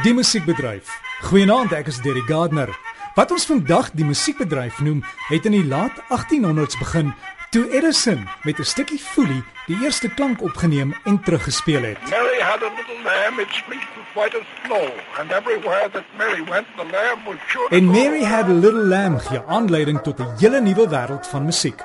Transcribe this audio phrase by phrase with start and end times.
[0.00, 0.88] Die musiekbedryf.
[1.28, 2.70] Goeienaand, ek is Derry Gardner.
[3.12, 7.10] Wat ons vandag die musiekbedryf noem, het in die laat 1800s begin
[7.52, 12.00] toe Edison met 'n stukkie folie die eerste klank opgeneem en teruggespeel het.
[12.08, 14.88] Mary had a little lamb, its fleece was white as snow,
[15.20, 17.90] and everywhere that Mary went, the lamb was sure En.
[17.90, 21.80] Mary Had a Little Lamb gee aanleiding tot 'n hele nuwe wêreld van musiek.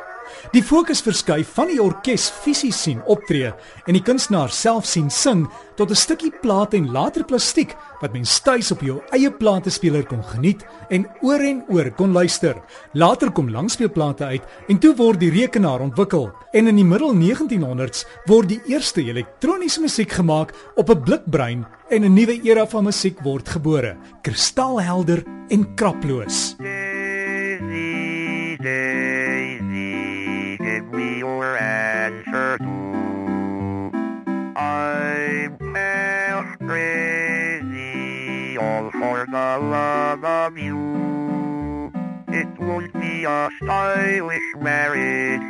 [0.54, 3.52] Die fokus verskuif van die orkes fisies sien optree
[3.86, 5.46] en die kunstenaar self sien sing
[5.78, 10.24] tot 'n stukkie plaat en later plastiek wat mens tuis op jou eie platespeler kon
[10.24, 12.56] geniet en oor en oor kon luister.
[12.94, 18.06] Later kom langspeelplate uit en toe word die rekenaar ontwikkel en in die middel 1900s
[18.26, 23.20] word die eerste elektroniese musiek gemaak op 'n blikbrein en 'n nuwe era van musiek
[23.24, 26.56] word gebore, kristalhelder en kraploos.
[43.28, 45.42] A stylish marriage.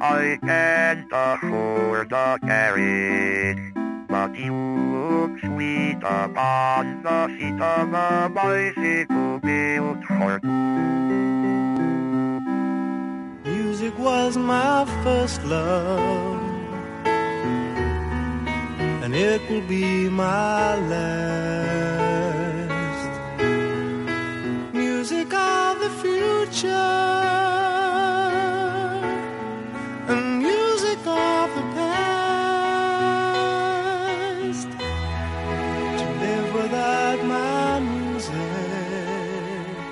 [0.00, 3.72] I can't afford a carriage.
[4.08, 10.48] But you look sweet upon the seat of a bicycle built for two.
[13.50, 16.42] Music was my first love,
[19.02, 21.88] and it will be my last.
[24.74, 25.32] Music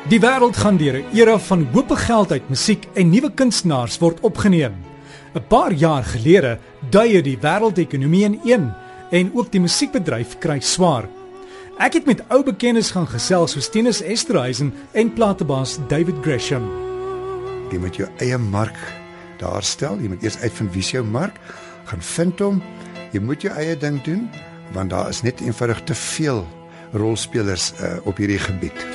[0.06, 4.20] Die wêreld gaan deur 'n era van hoop geld uit musiek en nuwe kunstenaars word
[4.20, 4.74] opgeneem.
[5.34, 6.58] 'n Paar jaar gelede
[6.90, 8.72] duie die wêreldekonomie in een
[9.10, 11.15] en ook die musiekbedryf kry swaar.
[11.76, 16.64] Ek het met ou bekennes gaan gesels soos Tinus Esterhuizen en platebaas David Gresham.
[17.68, 18.78] Jy moet jou eie mark
[19.42, 19.98] daar stel.
[20.00, 21.36] Jy moet eers uitvind wie se jou mark,
[21.90, 22.62] gaan vind hom.
[23.12, 24.24] Jy moet jou eie ding doen
[24.72, 26.40] want daar is net eenvoudig te veel
[26.96, 28.86] rolspelers uh, op hierdie gebied.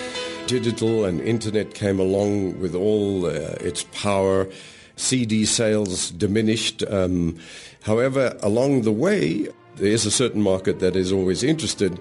[0.51, 4.47] digital and internet came along with all uh, its power.
[4.95, 6.84] CD sales diminished.
[6.89, 7.38] Um,
[7.84, 9.47] however, along the way,
[9.78, 11.97] there is a certain market that is always interested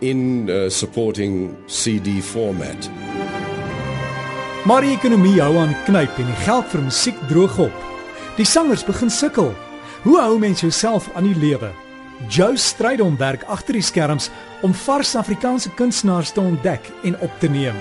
[0.00, 2.90] in uh, supporting CD format.
[4.64, 7.86] Maar die ekonomie hou aan knyp en die geld vir musiek droog op.
[8.36, 9.54] Die sangers begin sukkel.
[10.02, 11.72] Hoe hou mens jouself aan die lewe?
[12.28, 14.28] Joe Strydom werk agter die skerms
[14.64, 17.76] om vars Afrikaanse kunstenaars te ontdek en op te neem.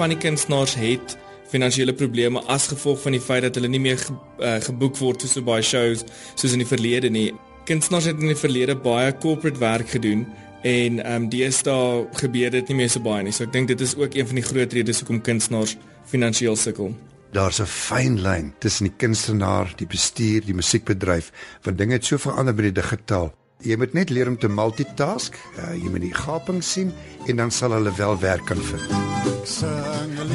[0.00, 1.16] van die kunstenaars het
[1.50, 5.24] finansiële probleme as gevolg van die feit dat hulle nie meer ge, uh, geboek word
[5.24, 6.04] vir so baie shows
[6.34, 7.32] soos in die verlede nie.
[7.68, 10.24] Kunstenaars het in die verlede baie corporate werk gedoen
[10.62, 13.32] en ehm um, deesdae gebeur dit nie meer so baie nie.
[13.32, 15.76] So ek dink dit is ook een van die groot redes hoekom kunstenaars
[16.10, 16.94] finansiëel sukkel.
[17.32, 21.32] Daar's 'n fyn lyn tussen die kunstenaar, die bestuur, die musiekbedryf,
[21.62, 23.32] want dinge het so verander met die digitaal.
[23.62, 25.36] Jy moet net leer om te multitask.
[25.58, 26.92] Uh, jy moet die gaping sien
[27.26, 28.88] en dan sal hulle wel werk kan vind.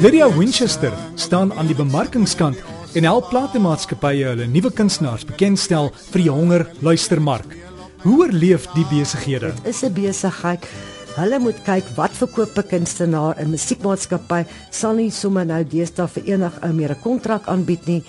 [0.00, 2.56] Lydia Winchester staan aan die bemarkingskant
[2.94, 7.65] en help platemaatskappye hulle nuwe kunstenaars bekendstel vir die honger luistermark.
[8.06, 9.48] Hoe oorleef die besighede?
[9.64, 10.66] is 'n besigheid.
[11.16, 16.22] Hulle moet kyk wat verkoop 'n kunstenaar in musiekmaatskappy sal nie sommer nou deesdae vir
[16.24, 18.02] enig ou meer 'n kontrak aanbied nie,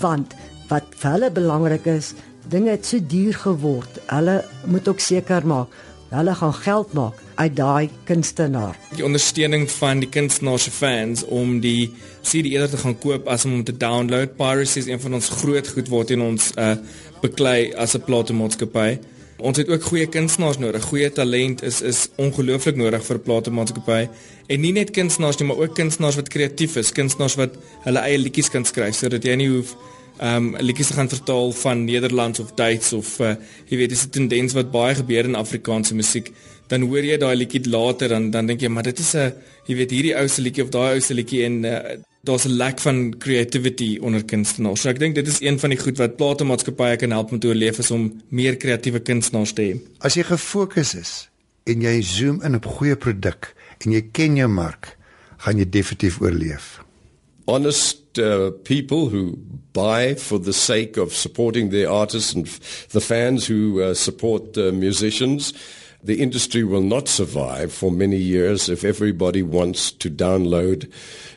[0.00, 0.34] want
[0.68, 2.14] wat vir hulle belangrik is,
[2.48, 4.00] dinge het so duur geword.
[4.06, 5.68] Hulle moet ook seker maak
[6.14, 8.76] hulle gaan geld maak uit daai kunstenaar.
[8.96, 13.44] Die ondersteuning van die kunstenaar se fans om die CD eerder te gaan koop as
[13.44, 14.36] om hom te download.
[14.36, 16.76] Piracy is een van ons groot goed wat in ons uh
[17.20, 18.98] beklei as 'n platemaatskappy.
[19.42, 20.84] Ons het ook goeie kunstenaars nodig.
[20.84, 24.08] Goeie talent is is ongelooflik nodig vir 'n platemaatskappy.
[24.46, 28.18] En nie net kunstenaars nie, maar ook kunstenaars wat kreatief is, kunstenaars wat hulle eie
[28.18, 29.74] liedjies kan skryf sodat jy nie hoef
[30.22, 33.34] um liedjies te gaan vertaal van Nederlands of Duits of uh,
[33.66, 36.30] jy weet dis 'n tendens wat baie gebeur in Afrikaanse musiek.
[36.68, 39.32] Dan hoor jy daai liedjie later dan dan dink jy maar dit is 'n
[39.66, 41.80] jy weet hierdie ou se liedjie of daai ou se liedjie en uh,
[42.24, 44.80] daar's 'n lack van creativity onder kunstenaars.
[44.80, 47.48] So ek dink dit is een van die goed wat platemaatskappye kan help om te
[47.48, 49.80] oorleef is om meer kreatiewe kunstenaars te hê.
[49.98, 51.30] As jy gefokus is
[51.64, 53.54] en jy zoom in op goeie produk
[53.84, 54.96] en jy ken jou mark,
[55.36, 56.84] gaan jy definitief oorleef.
[57.46, 59.36] honest uh, people who
[59.72, 62.46] buy for the sake of supporting their artists and
[62.90, 65.52] the fans who uh, support uh, musicians.
[66.04, 70.92] The industry will not survive for many years if everybody wants to download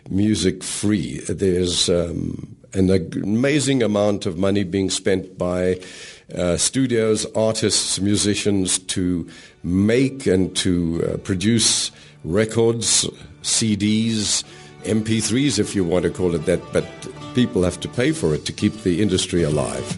[0.10, 1.22] music free.
[1.22, 5.80] There's um, an amazing amount of money being spent by
[6.36, 9.26] uh, studios, artists, musicians to
[9.64, 11.92] make and to uh, produce
[12.26, 13.10] records,
[13.44, 14.44] CDs,
[14.84, 16.86] MP3s, if you want to call it that, but
[17.36, 19.98] people have to pay for it to keep the industry alive.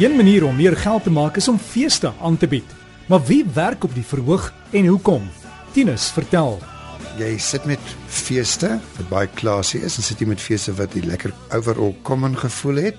[0.00, 2.64] Een manier om meer geld te maak is om feeste aan te bied.
[3.06, 5.26] Maar wie werk op die verhoog en hoekom?
[5.74, 6.56] Tinus, vertel.
[7.18, 11.02] Jy sit met feeste wat baie klasie is en sit jy met feeste wat jy
[11.04, 12.96] lekker overall common gevoel het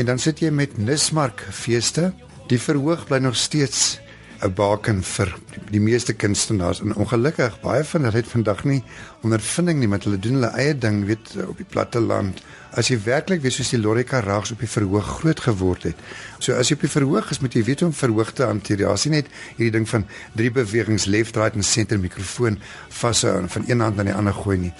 [0.00, 2.08] en dan sit jy met Nismark feeste.
[2.48, 3.98] Die verhoog bly nog steeds
[4.40, 5.34] 'n baken vir
[5.70, 8.82] die meeste kunstenaars en ongelukkig baie van hulle het vandag nie
[9.26, 12.40] ondervinding nie met hulle doen hulle eie ding weet op die platte land.
[12.72, 16.00] As jy werklik weet soos die Lorika Rags op die verhoog groot geword het.
[16.38, 18.80] So as jy op die verhoog is, moet jy weet hoe om verhoog te hanteer.
[18.86, 19.28] Daar's nie net
[19.58, 20.06] hierdie ding van
[20.38, 22.58] drie bewegings left, right en center mikrofoon
[22.88, 24.72] vashou en van een hand na die ander gooi nie.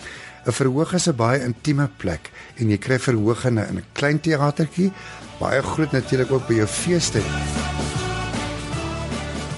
[0.46, 3.84] 'n Verhoog is 'n baie intieme plek en jy kry verhoog in 'n in 'n
[3.92, 4.92] klein teatertjie,
[5.38, 7.20] baie groot natuurlik ook by jou feeste.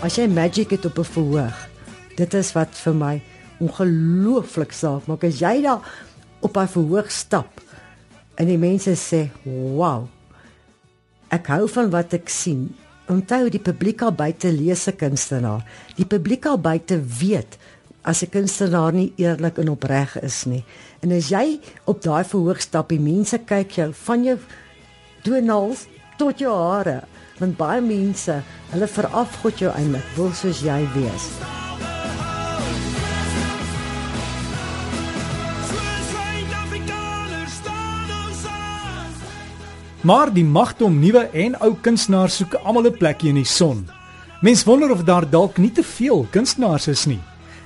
[0.03, 1.59] As jy magic het op 'n verhoog,
[2.17, 3.23] dit is wat vir my
[3.63, 5.25] ongelooflik saak maak.
[5.25, 5.79] As jy daar
[6.41, 7.63] op 'n verhoog stap
[8.35, 10.09] en die mense sê, "Wow.
[11.31, 12.75] Ek hou van wat ek sien."
[13.09, 15.65] Onthou die publiek al buite lees 'n kunstenaar.
[15.97, 17.59] Die publiek al buite weet
[18.03, 20.65] as 'n kunstenaar nie eerlik en opreg is nie.
[21.01, 24.39] En as jy op daai verhoog stap, die mense kyk jou van jou
[25.23, 27.03] toenals tot jou hare
[27.39, 31.29] want baie mense hulle verafgod jou eintlik wil soos jy wees.
[40.03, 43.89] Maar die magte om nuwe en ou kunstenaars soek almal 'n plekjie in die son.
[44.41, 47.21] Mens wonder of daar dalk nie te veel kunstenaars is nie.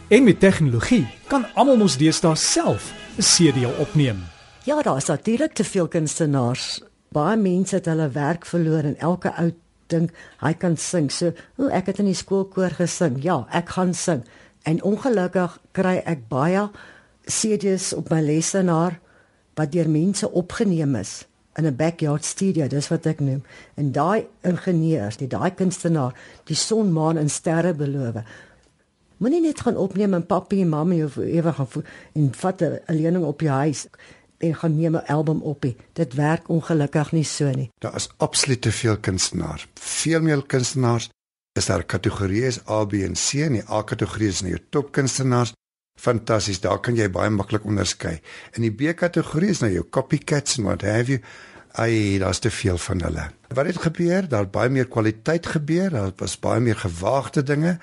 [0.08, 4.24] En met tegnologie kan almal mos deesdae self 'n CD opneem.
[4.64, 6.80] ja daar is natuurlik te veel kunstenaars
[7.16, 9.50] baie mense het hulle werk verloor en elke ou
[9.92, 11.10] dink hy kan sing.
[11.12, 13.20] So o ek het in die skoolkoor gesing.
[13.24, 14.24] Ja ek gaan sing.
[14.66, 16.68] En ongelukkig kry ek baie
[17.26, 18.98] CD's op my lesenaar
[19.56, 21.24] wat deur mense opgeneem is
[21.56, 23.42] in 'n backyard studio dis wat ek noem.
[23.74, 26.14] En daai ingenieurs die daai kunstenaar
[26.44, 28.14] die son maan en sterre beloof.
[29.16, 31.82] Moenie net gaan opneem en papi en mamma of ewe gaan vo-
[32.12, 33.86] en vat 'n lening op jou huis
[34.38, 35.62] en gaan neem 'n album op.
[35.62, 35.76] nie.
[35.92, 37.70] Dit werk ongelukkig nie so nie.
[37.78, 39.66] Daar is absoluut te veel kunstenaars.
[39.74, 41.10] Veel meer kunstenaars
[41.52, 44.62] is daar kategorieë is A, B en C en die A kategorie is nou jou
[44.70, 45.52] top kunstenaars.
[45.96, 48.20] Fantasties, daar kan jy baie maklik onderskei.
[48.52, 51.20] In die B kategorie is nou jou copycats en what have you.
[51.72, 53.30] Ai, daar's te veel van hulle.
[53.48, 54.28] Wat het gebeur?
[54.28, 55.90] Daar baie meer kwaliteit gebeur.
[55.90, 57.78] Daar was baie meer gewaagde dinge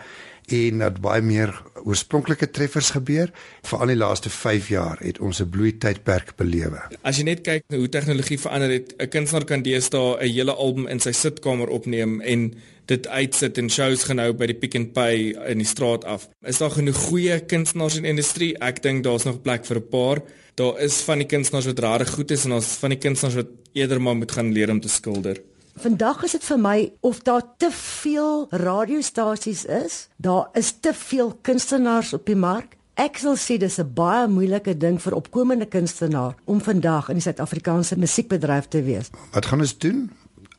[0.48, 1.54] en dat baie meer
[1.84, 3.32] oorspronklike treffers gebeur.
[3.62, 6.82] Veral in die laaste 5 jaar het ons 'n bloeitydperk belewe.
[7.02, 10.88] As jy net kyk hoe tegnologie verander het, 'n kunstenaar kan deesdae 'n hele album
[10.88, 12.54] in sy sitkamer opneem en
[12.86, 16.28] dit uitsit en shows gaan hou by die Pick n Pay in die straat af.
[16.46, 18.58] Is daar genoeg goeie kunstenaars in die industrie?
[18.60, 20.22] Ek dink daar's nog plek vir 'n paar.
[20.56, 23.52] Daar is van die kunstenaars wat regtig goed is en daar's van die kunstenaars wat
[23.74, 25.42] eerder maar moet gaan leer om te skilder.
[25.74, 31.34] Vandag is dit vir my of daar te veel radiostasies is, daar is te veel
[31.42, 32.76] kunstenaars op die mark.
[32.94, 37.24] Ek sal sê dis 'n baie moeilike ding vir opkomende kunstenaar om vandag in die
[37.26, 39.10] Suid-Afrikaanse musiekbedryf te wees.
[39.32, 40.12] Wat gaan ons doen?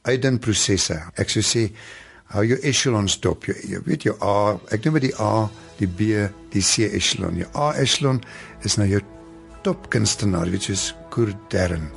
[0.03, 1.03] Uitdin prosesse.
[1.15, 1.71] Ek sou sê
[2.27, 3.45] hou jou echelons dop.
[3.45, 7.37] Jy, jy weet jou A, ek noem dit die A, die B, die C echelon.
[7.37, 8.21] Jou A echelon
[8.65, 9.01] is nou jou
[9.63, 11.91] top kunstenaar, weet jy, soos Kurdern,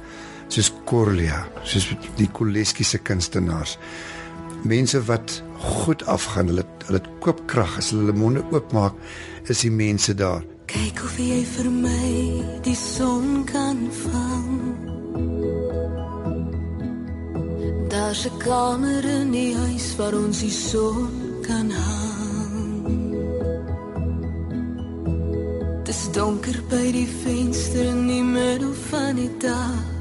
[0.50, 3.78] soos Corlia, soos die Koleski se kunstenaars.
[4.64, 8.96] Mense wat goed afgaan, hulle hulle koopkrag as hulle hulle monde oopmaak,
[9.52, 10.46] is die mense daar.
[10.68, 12.12] Kyk of jy vir my
[12.66, 14.56] die son kan vang.
[17.92, 21.10] Daar's 'n kamer in die huis waar ons die son
[21.48, 22.18] kan hang.
[25.84, 29.97] Dis donker by die venster in die middel van die dag.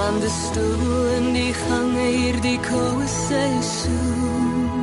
[0.00, 4.78] Van die stoel in die gange hier die koue seisoen.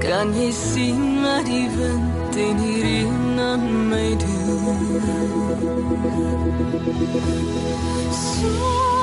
[0.00, 3.04] Kan jy sien wat die wind in hierdie
[3.48, 5.04] aan my doen?
[8.22, 8.99] Song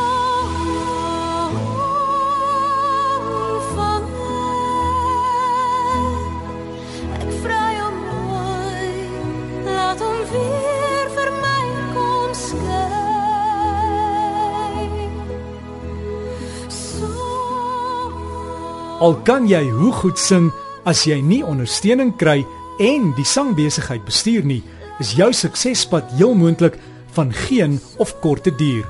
[18.97, 20.47] Al kan jy hoe goed sing
[20.89, 22.39] as jy nie ondersteuning kry
[22.81, 24.63] en die sangbesigheid bestuur nie,
[24.97, 26.79] is jou suksespad heel moontlik
[27.13, 28.87] van geen of korte duur.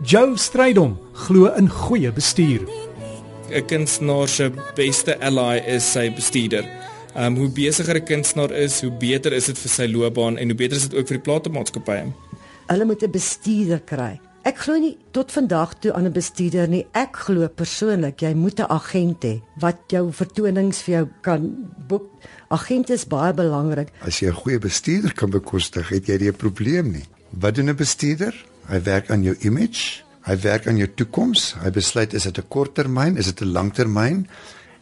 [0.00, 0.94] Joe Strydom
[1.26, 2.64] glo in goeie bestuur.
[3.50, 6.64] 'n Kunstenaar se beste ally is sy bestuurder.
[7.14, 10.56] Um hoe besigger 'n kunstenaar is, hoe beter is dit vir sy loopbaan en hoe
[10.56, 12.12] beter is dit ook vir die platemaatskappye.
[12.66, 14.20] Hulle moet 'n bestuurder kry.
[14.40, 16.86] Ek glo nie tot vandag toe aan 'n bestuurder nie.
[16.96, 22.08] Ek glo persoonlik jy moet 'n agent hê wat jou vertonings vir jou kan boek.
[22.48, 23.88] Agent is baie belangrik.
[24.00, 27.04] As jy 'n goeie bestuurder kan bekostig, het jy nie 'n probleem nie.
[27.38, 28.34] Wat doen 'n bestuurder?
[28.66, 31.54] Hy werk aan jou image, hy werk aan jou toekoms.
[31.62, 34.26] Hy besluit is dit 'n korttermyn, is dit 'n langtermyn?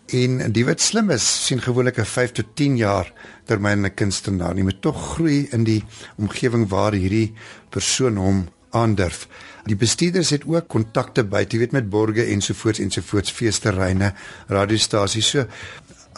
[0.06, 3.12] En die wat slim is, sien gewoonlik 'n 5 tot 10 jaar
[3.44, 4.56] termyn 'n kunstenaar.
[4.56, 5.84] Jy moet tog groei in die
[6.16, 7.34] omgewing waar hierdie
[7.70, 9.26] persoon hom aandurf.
[9.68, 14.12] Die bestuurders het ook kontakte by, jy weet met borge ensovoorts ensovoorts feesterreine,
[14.48, 15.28] radiostasies.
[15.28, 15.46] So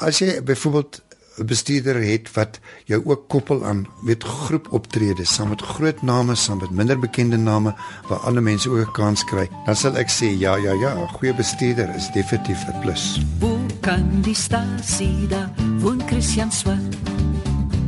[0.01, 1.03] as jy byvoorbeeld
[1.41, 6.59] 'n bestuurder het wat jou ook koppel aan weet groepoptredes saam met groot name, saam
[6.59, 7.75] met minder bekende name
[8.09, 11.09] waar ander mense ook 'n kans kry, dan sal ek sê ja, ja, ja, 'n
[11.09, 13.21] goeie bestuurder is definitief 'n plus.
[13.41, 16.97] Hoe kan die stasie daar woon Christian Swart?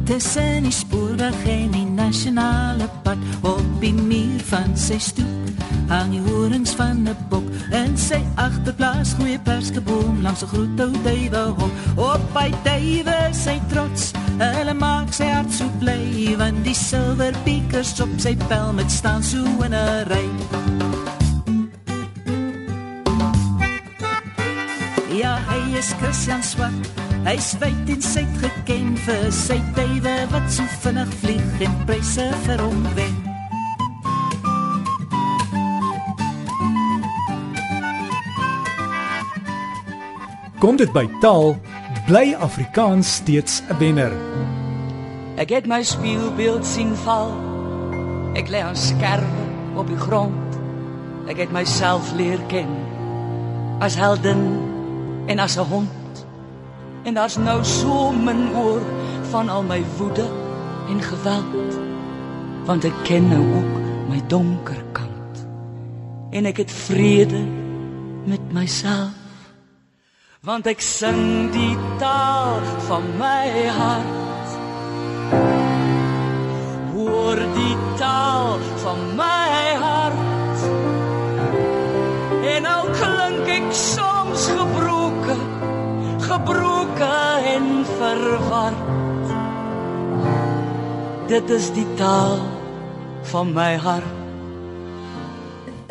[0.04, 1.82] Tussen die spoorweg en die
[2.12, 3.16] nasionale pad.
[3.40, 5.40] Op die muur van sy stoep
[5.88, 7.45] hang die horings van 'n bok.
[7.71, 14.12] En sy agterplaas goeie perskeboom langs 'n groot ou duiwehok op by duiwe sy trots
[14.38, 19.23] hulle maak sy hart so bly want die silwer piekers op sy pel met staan
[19.23, 20.28] so in 'n ry
[25.12, 27.01] Ja, hy is Christian Swart.
[27.23, 32.62] Hy's wyd en suid geken vir sy duwe wat so vinnig vlieg en pryse vir
[32.64, 33.14] hom wen.
[40.59, 41.55] Kom dit by taal,
[42.11, 44.19] bly Afrikaans steeds 'n wenner.
[45.38, 47.31] Ek het my spieelbeeld sien val.
[48.35, 49.47] Ek lê aan skerwe
[49.79, 50.59] op die grond.
[51.31, 52.71] Ek het myself leer ken
[53.79, 54.59] as heldin
[55.26, 56.01] en as 'n hond.
[57.02, 58.80] En daar's nou so min oor
[59.30, 60.28] van al my woede
[60.88, 61.78] en geweld.
[62.64, 63.75] Want ek ken nou ook
[64.09, 65.47] my donker kant.
[66.30, 67.42] En ek het vrede
[68.25, 69.18] met myself.
[70.42, 74.32] Want ek sing die taal van my hart.
[88.12, 88.76] Verward.
[91.28, 92.40] Dit is die taal
[93.33, 94.21] van my hart.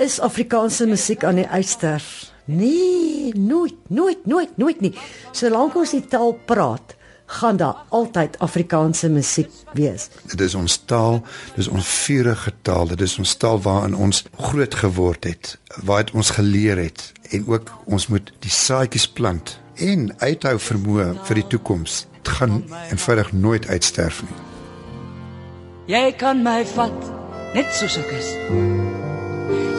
[0.02, 2.32] Is Afrikaanse musiek aan die uitsterf?
[2.46, 4.94] Nee, nooit, nooit, nooit, nooit nie.
[5.32, 6.96] Solank ons die taal praat,
[7.32, 10.10] gaan daar altyd Afrikaanse musiek wees.
[10.34, 11.22] Dit is ons taal,
[11.56, 16.14] dis ons vurige taal, dit is ons taal waarin ons groot geword het, waar dit
[16.18, 21.48] ons geleer het en ook ons moet die saadjies plant en uithou vermoë vir die
[21.48, 22.06] toekoms.
[22.22, 24.38] Dit gaan eenvoudig nooit uitsterf nie.
[25.92, 27.10] Jy kan my vat
[27.56, 28.30] net soos ek is.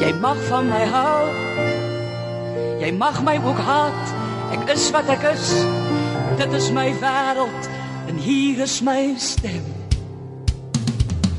[0.03, 1.29] Jy mag van my hou.
[2.83, 4.15] Jy mag my ook haat.
[4.57, 5.53] Ek is wat ek is.
[6.41, 7.71] Dit is my wêreld
[8.11, 9.63] en hier is my stem.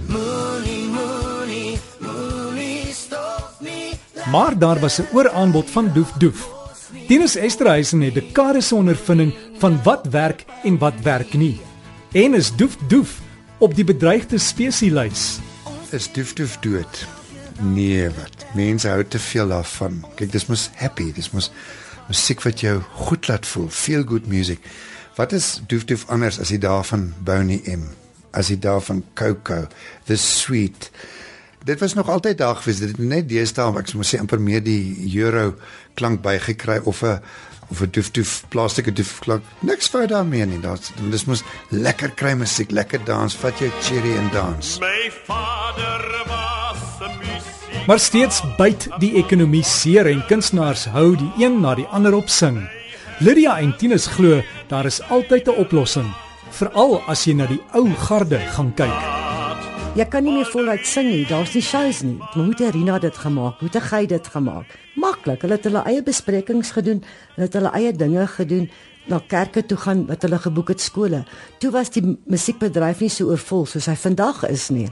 [0.08, 3.94] Moenie, moenie, moenie stop nie.
[4.32, 6.63] Maar daar was 'n ooraanbod van doef doef.
[7.08, 11.60] Tinus Esterhuizen het dekades se ondervinding van wat werk en wat werk nie.
[12.12, 13.20] En is doef doef
[13.58, 15.40] op die bedreigde spesieslys.
[15.90, 17.08] Is doef doef dood?
[17.60, 18.46] Nee, wat?
[18.54, 20.04] Mense hou te veel daarvan.
[20.16, 21.52] Kyk, dis mos happy, dis mos
[22.10, 24.62] musiek wat jou goed laat voel, feel good music.
[25.18, 27.90] Wat is doef doef anders as die daarvan Boney M?
[28.34, 29.68] As die daarvan Coco,
[30.06, 30.90] The Sweet.
[31.64, 32.80] Dit was nog altyd daar gewees.
[32.80, 35.54] Dit het net deesdae, ek moet sê amper meer die euro
[35.96, 37.20] klank bygekry of 'n
[37.72, 39.44] of 'n doef doef plastieke doef klank.
[39.60, 40.60] Niks fout daarmee nie.
[40.60, 44.80] Daar's dis mos lekker kry musiek, lekker dans, vat jou cherry en dans.
[44.80, 47.88] My vader was 'n musiek.
[47.88, 52.30] Maar steeds byt die ekonomie seer en kunstenaars hou die een na die ander op
[52.30, 52.70] sing.
[53.20, 56.14] Lydia en Tinus glo daar is altyd 'n oplossing,
[56.50, 59.13] veral as jy na die ou garde gaan kyk.
[59.94, 61.26] Jy kan nie meer voluit sing nie.
[61.30, 62.16] Daar's nie shows nie.
[62.34, 63.60] Hoe het Irina dit gemaak?
[63.62, 64.72] Hoe het hy dit gemaak?
[64.98, 65.44] Maklik.
[65.46, 67.04] Hulle het hulle eie besprekings gedoen.
[67.36, 68.66] Hulle het hulle eie dinge gedoen.
[69.06, 71.22] Na kerke toe gaan wat hulle geboek het skole.
[71.62, 74.90] Toe was die musiekbedryf nie so oorvol soos hy vandag is nie.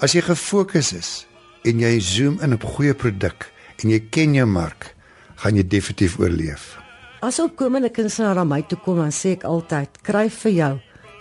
[0.00, 1.12] As jy gefokus is
[1.68, 3.50] en jy zoom in op goeie produk
[3.84, 4.94] en jy ken jou mark,
[5.44, 6.78] gaan jy definitief oorleef.
[7.20, 10.74] As opkomende kunstenaar na my toe kom, dan sê ek altyd: "Kry vir jou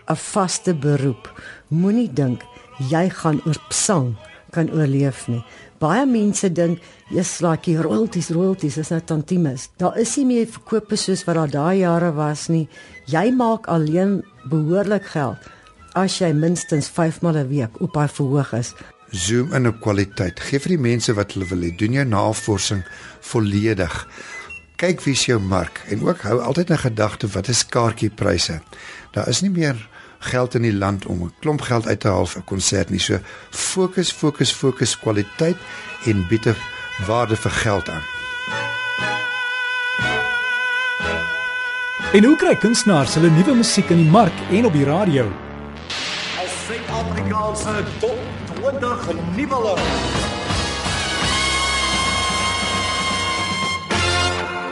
[0.07, 1.27] 'n vaste beroep.
[1.67, 2.41] Moenie dink
[2.79, 4.15] jy gaan oor sang
[4.51, 5.43] kan oorleef nie.
[5.81, 6.81] Baie mense dink
[7.13, 9.69] jy's like die royalties, royalties is nou tantimes.
[9.77, 12.67] Daar is nie meer verkope soos wat daar daai jare was nie.
[13.05, 15.37] Jy maak alleen behoorlik geld
[15.97, 18.73] as jy minstens 5 maal 'n week op hy verhoog is.
[19.11, 20.39] Zoom in op kwaliteit.
[20.39, 21.75] Geef vir die mense wat hulle wil hê.
[21.75, 22.83] Doen jou navorsing
[23.21, 24.07] volledig.
[24.77, 28.61] Kyk wie's jou mark en ook hou altyd 'n gedagte wat is kaartjiepryse.
[29.13, 29.89] Daar is nie meer
[30.19, 32.99] geld in die land om 'n klomp geld uit te haal vir 'n konsert nie.
[32.99, 33.19] So
[33.49, 35.57] fokus, fokus, fokus kwaliteit
[36.05, 36.55] en bied 'n
[37.07, 38.05] waarde vir geld aan.
[42.13, 45.31] En hoe kry kunstenaars hulle nuwe musiek in die mark en op die radio?
[46.39, 48.19] As Suid-Afrikaanse top
[48.61, 49.75] 20 nuwe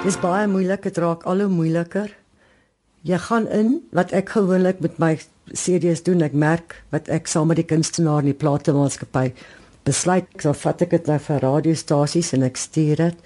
[0.05, 2.11] Dis baie moeilik, dit raak al hoe moeiliker.
[3.05, 5.11] Jy gaan in wat ek gewoonlik met my
[5.53, 9.27] series doen, ek merk wat ek saam met die kunstenaar in die platemaatskappy
[9.85, 13.19] besluit, ek sal vat ek dit nou vir radiostasies en ek stuur dit.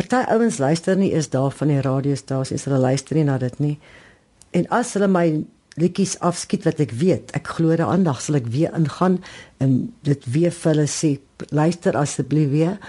[0.00, 3.74] Party ouens luister nie eens daar van die radiostasies, hulle luister nie na dit nie.
[4.56, 5.26] En as hulle my
[5.76, 9.20] liedjies afskiet wat ek weet, ek glo daaraan, dan sal ek weer ingaan
[9.60, 9.76] en
[10.08, 11.18] dit weer vir hulle sê,
[11.52, 12.80] luister asseblief weer,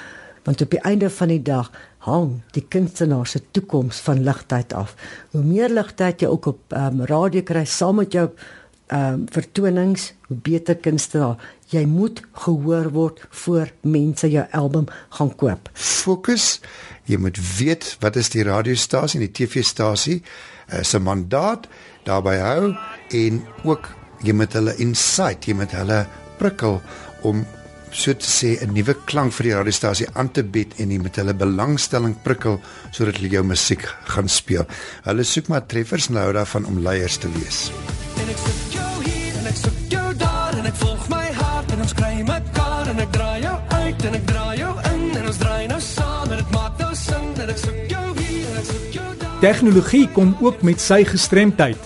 [0.48, 1.67] want op die einde van die dag
[2.06, 4.96] hang die kunstenaar se toekoms van ligtyd af.
[5.36, 8.30] Hoe meer ligtyd jy ook op um, radio kry saam met jou
[8.92, 11.38] ehm um, vertonings, hoe beter kunstenaar.
[11.72, 15.70] Jy moet gehoor word voor mense jou album gaan koop.
[15.74, 16.60] Fokus.
[17.08, 21.70] Jy moet weet wat is die radiostasie en die TV-stasie uh, se mandaat
[22.04, 22.74] daarbey hou
[23.16, 23.88] en ook
[24.26, 26.04] jy moet hulle insight, jy moet hulle
[26.42, 26.82] prikkel
[27.24, 27.46] om
[27.92, 31.16] so te sê 'n nuwe klank vir die radiostasie aan te bied en jy met
[31.16, 32.60] hulle belangstelling prikkel
[32.92, 34.66] sodat hulle jou musiek gaan speel.
[35.04, 37.72] Hulle soek maar treffers nou daarvan om leiers te wees.
[38.22, 41.72] En ek soek jou hier en ek soek jou daar en ek volg my hart
[41.72, 45.28] en ons kry mekaar en ek draai jou uit en ek draai jou in en
[45.28, 48.58] ons draai nou saam en dit maak nou sin en ek soek jou hier en
[48.58, 49.42] ek soek jou daar.
[49.42, 51.78] Tegnologie kom ook met sy gestremdheid.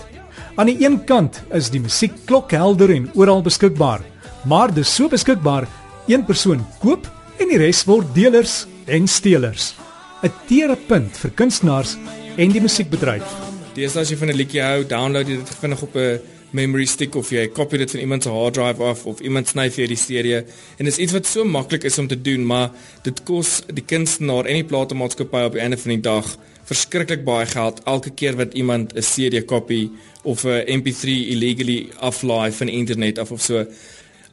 [0.56, 4.00] Aan die een kant is die musiek klokhelder en oral beskikbaar,
[4.44, 5.66] maar dis so beskikbaar
[6.06, 7.08] een persoon koop
[7.42, 9.74] en die res word delers en stelers.
[10.22, 11.96] 'n Tere punt vir kunstenaars
[12.36, 13.26] en die musiekbedryf.
[13.74, 16.20] Deesdae as jy van 'n liedjie hou, download dit vinnig op 'n
[16.52, 19.70] memory stick of jy copy dit van iemand se hard drive af of iemand sny
[19.70, 20.38] vir die stereo
[20.78, 22.70] en dit is iets wat so maklik is om te doen, maar
[23.02, 27.46] dit kos die kunstenaar en die platemaatskappy op die einde van die dag verskriklik baie
[27.46, 29.90] geld elke keer wat iemand 'n CD copy
[30.22, 33.66] of 'n MP3 illegally aflaai van internet af of so.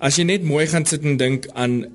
[0.03, 1.85] As jy net mooi gaan sit en dink aan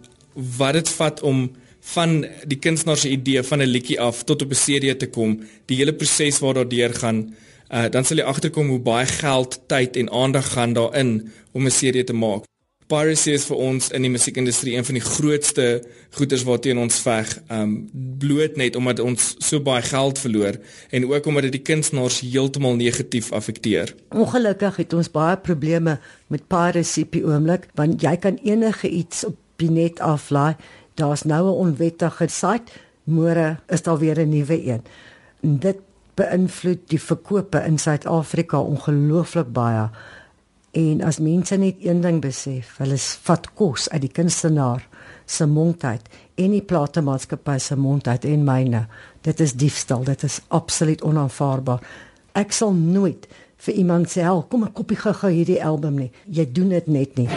[0.57, 1.43] wat dit vat om
[1.91, 5.45] van die kunstenaar se idee van 'n liedjie af tot op 'n CD te kom,
[5.67, 7.19] die hele proses waar daardeur gaan,
[7.71, 11.77] uh, dan sal jy agterkom hoe baie geld, tyd en aandag gaan daarin om 'n
[11.79, 12.45] CD te maak.
[12.89, 15.65] Piracy is vir ons in die musiekindustrie een van die grootste
[16.17, 17.75] goeders waarteen ons veg, um
[18.23, 20.57] bloot net omdat ons so baie geld verloor
[20.97, 23.93] en ook omdat dit die kunstenaars heeltemal negatief affekteer.
[24.17, 25.99] Ongelukkig het ons baie probleme
[26.33, 30.57] met piracy op die oomblik want jy kan enige iets op die net aflaai.
[30.97, 32.73] Daar's nou 'n onwettige site,
[33.05, 34.83] môre is daar weer 'n nuwe een.
[35.43, 35.77] En dit
[36.15, 39.91] beïnvloed die verkope in Suid-Afrika ongelooflik baie.
[40.77, 44.85] En as mense net een ding besef, hulle vat kos uit die kunstenaar
[45.27, 48.87] se mond uit en die platemaatskappy se mond uit en myne.
[49.25, 51.83] Dit is diefstal, dit is absoluut onaanvaarbaar.
[52.33, 53.27] Ek sal nooit
[53.57, 57.17] vir iemand sê, "Hel, kom 'n koppie gou hierdie album nie." Jy doen dit net
[57.17, 57.29] nie.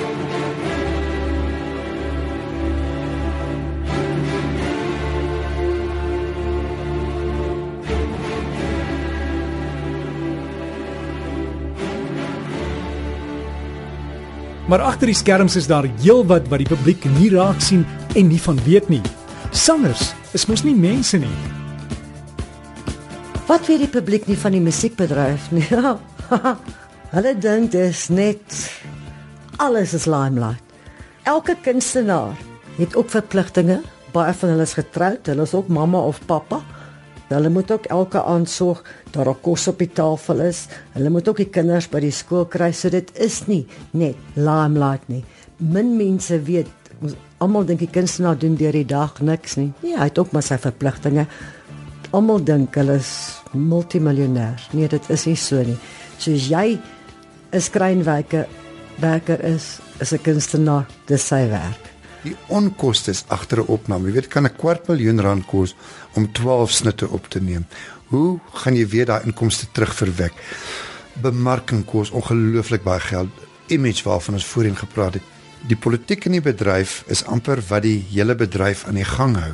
[14.71, 17.81] Maar agter die skerms is daar heelwat wat die publiek nie raak sien
[18.15, 19.01] en nie van weet nie.
[19.51, 21.31] Sangers is mos nie mense nie.
[23.49, 25.65] Wat weet die publiek nie van die musiekbedryf nie?
[27.15, 28.61] Hulle dink dis net
[29.59, 30.63] alles is limelight.
[31.27, 32.39] Elke kunstenaar
[32.79, 33.81] het ook verpligtinge.
[34.15, 36.61] Baie van hulle is getroud, hulle is ook mamma of pappa.
[37.35, 40.67] Hulle moet ook elke aand sorg dat daar kos op die tafel is.
[40.93, 42.71] Hulle moet ook die kinders by die skool kry.
[42.71, 45.23] So dit is nie net limelight nie.
[45.57, 46.69] Min mense weet
[47.01, 49.71] ons almal dink die kunstenaar doen deur die dag niks nie.
[49.81, 51.25] Nee, hy het ook maar sy verpligtinge.
[52.11, 53.11] Almal dink hulle is
[53.55, 54.67] multimiljonêr.
[54.77, 55.77] Nee, dit is nie so nie.
[56.21, 56.79] Soos jy
[57.51, 58.47] 'n skrynwerker
[59.01, 61.90] werker is, is 'n kunstenaar, dis sy werk.
[62.21, 65.75] Die onkoste agter 'n opname, jy weet kan 'n kwart miljoen rand kos
[66.13, 67.65] om 12 snitte op te neem.
[68.07, 70.33] Hoe gaan jy weer daai inkomste terugverwek?
[71.21, 73.29] Bemarking kos ongelooflik baie geld.
[73.67, 75.23] Image waarvan ons voorheen gepraat het.
[75.67, 79.53] Die politiek in die bedryf is amper wat die hele bedryf aan die gang hou.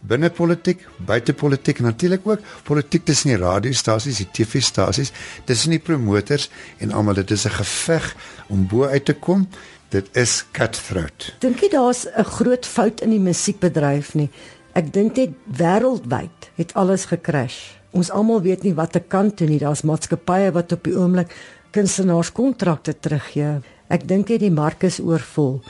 [0.00, 5.12] Binne politiek, buite politiek natuurlik ook politiek tussen die radiostasies, die TV-stasies,
[5.44, 6.48] tussen die promoters
[6.78, 7.14] en almal.
[7.14, 8.16] Dit is 'n geveg
[8.48, 9.48] om bo uit te kom.
[9.92, 11.34] Dit is cutthroat.
[11.44, 14.30] Dink jy daar's 'n groot fout in die musiekbedryf nie?
[14.72, 17.76] Ek dink net wêreldwyd het alles gekrash.
[17.92, 19.58] Ons almal weet nie watter kant toe nie.
[19.58, 21.36] Daar's maatskappye wat op die oomblik
[21.70, 23.60] kunstenaars kontrakte teruggee.
[23.88, 25.60] Ek dink net die mark is oorvol.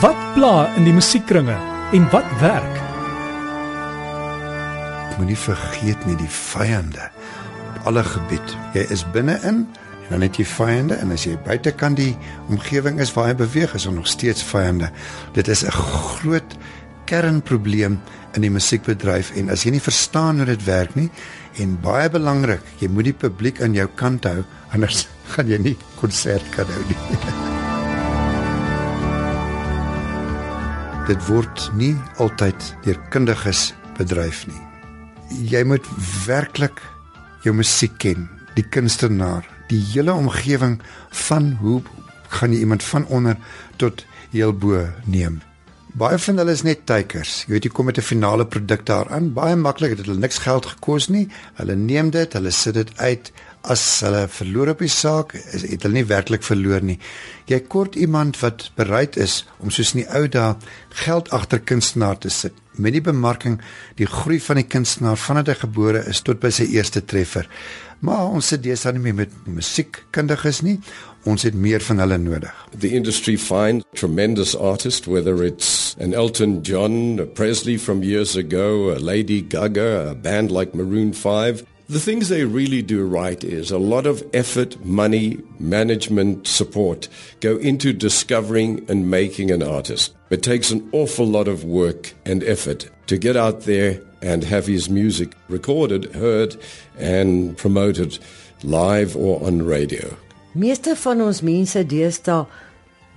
[0.00, 1.56] Wat pla in die musiekkringe
[1.92, 2.85] en wat werk?
[5.16, 7.08] Moenie vergeet nie die vyande
[7.70, 8.56] op alle gebied.
[8.76, 12.12] Jy is binne-in en dan het jy vyande en as jy buitekant die
[12.52, 14.90] omgewing is waar jy beweeg is, is nog steeds vyande.
[15.32, 16.56] Dit is 'n groot
[17.06, 18.00] kernprobleem
[18.34, 21.10] in die musiekbedryf en as jy nie verstaan hoe dit werk nie
[21.62, 25.76] en baie belangrik, jy moet die publiek aan jou kant hou anders gaan jy nie
[26.00, 26.96] konsert kan hou nie.
[31.10, 34.65] dit word nie altyd deur kundiges bedryf nie.
[35.30, 35.86] Jy moet
[36.26, 36.78] werklik
[37.42, 40.78] jou musiek ken, die kunstenaar, die hele omgewing
[41.26, 41.80] van hoe
[42.28, 43.36] gaan jy iemand van onder
[43.76, 45.40] tot heel bo neem.
[45.96, 47.46] Baie van hulle is net teikers.
[47.46, 50.38] Jy weet jy kom met 'n finale produk daaraan, baie maklik, dit het hulle niks
[50.38, 51.28] geld gekos nie.
[51.54, 53.32] Hulle neem dit, hulle sit dit uit.
[53.62, 56.98] As hulle verloor op die saak, het hulle nie werklik verloor nie.
[57.46, 60.56] Jy kort iemand wat bereid is om soos in die ou dae
[60.88, 62.52] geld agter kunstenaar te sit.
[62.76, 63.60] Met die bemarking,
[63.96, 67.48] die groei van die kunstenaar vanaf hy gebore is tot by sy eerste treffer.
[68.04, 70.76] Maar ons sit deesdae nie meer met musiekkundiges nie.
[71.26, 72.52] Ons het meer van hulle nodig.
[72.78, 78.92] The industry finds tremendous artists, whether it's an Elton John, a Presley from years ago,
[78.92, 81.64] a Lady Gaga, a band like Maroon 5.
[81.88, 87.06] The things they really do right is a lot of effort, money, management, support
[87.38, 90.12] go into discovering and making an artist.
[90.30, 94.66] It takes an awful lot of work and effort to get out there and have
[94.66, 96.56] his music recorded, heard,
[96.98, 98.18] and promoted
[98.64, 100.16] live or on radio.
[100.54, 102.46] Meeste van ons mense deesdae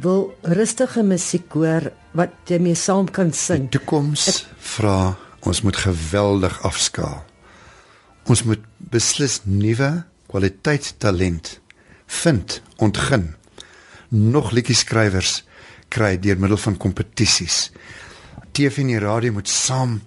[0.03, 3.65] wil rustige musiek hoor wat jy mee saam kan sing.
[3.65, 4.43] Die toekoms
[4.75, 5.15] vra
[5.47, 7.23] ons moet geweldig afskaal.
[8.29, 8.61] Ons moet
[8.93, 9.89] beslis nuwe
[10.29, 11.55] kwaliteitstalent
[12.21, 13.31] vind, ontgin.
[14.09, 15.39] Nog liedjieskrywers
[15.89, 17.71] kry deur middel van kompetisies.
[18.53, 19.97] TV en die radio moet saam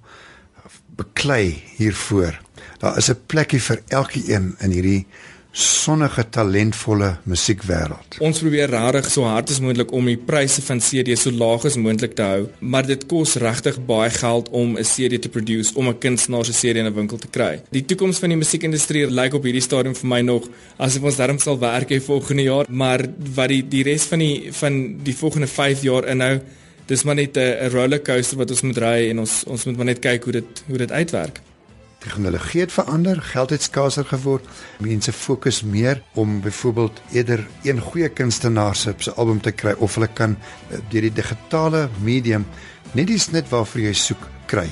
[0.99, 2.39] beklei hiervoor.
[2.79, 5.07] Daar is 'n plekkie vir elkeen in hierdie
[5.53, 8.17] sonnige talentvolle musiekwêreld.
[8.25, 11.77] Ons probeer regtig so hard as moontlik om die pryse van CD so laag as
[11.77, 15.89] moontlik te hou, maar dit kos regtig baie geld om 'n CD te produce om
[15.89, 17.61] 'n kunstenaar se CD in 'n winkel te kry.
[17.71, 21.39] Die toekoms van die musiekindustrie lyk op hierdie stadium vir my nog asof ons darm
[21.39, 23.01] sal werk hê volgende jaar, maar
[23.35, 26.41] wat die die res van die van die volgende 5 jaar inhou,
[26.87, 30.01] dis maar net 'n rollercoaster wat ons moet ry en ons ons moet maar net
[30.01, 31.41] kyk hoe dit hoe dit uitwerk.
[32.03, 34.47] Tegnologie het verander, geld het skaarser geword.
[34.83, 40.09] Mense fokus meer om byvoorbeeld eerder een goeie kunstenaar se album te kry of hulle
[40.09, 40.37] kan
[40.71, 42.47] eh, deur die digitale medium
[42.93, 44.67] net die snit waarvoor jy soek kry.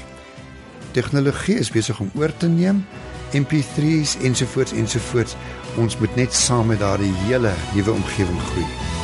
[0.92, 2.84] Tegnologie is besig om oor te neem.
[3.32, 5.36] MP3s ensovoorts ensovoorts.
[5.78, 8.99] Ons moet net saam met daardie hele nuwe omgewing groei.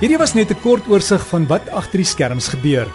[0.00, 2.88] Hierdie was net 'n kort oorsig van wat agter die skerms gebeur.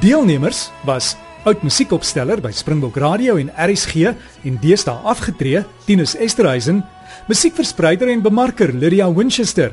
[0.00, 4.14] Deelnemers was oud musiekopsteller by Springbok Radio en RSG
[4.44, 6.84] en deesdae afgetree Tinus Esterhuizen,
[7.28, 9.72] musiekverspreider en bemarker Lydia Winchester,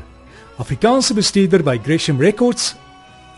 [0.58, 2.76] Afrikaanse bestuurder by Gresham Records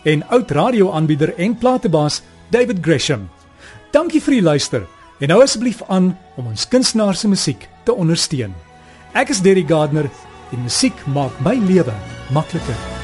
[0.04, 3.28] en oud radioaanbieder en platebaas David Gresham.
[3.92, 4.86] Dankie vir die luister
[5.22, 8.56] En nou asseblief aan om ons kunstenaars se musiek te ondersteun.
[9.14, 10.10] Ek is Derry Gardner
[10.50, 11.94] en musiek maak my lewe
[12.34, 13.01] makliker.